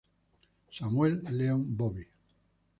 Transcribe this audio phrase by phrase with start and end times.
[0.71, 2.07] Samuel Leon Bowie.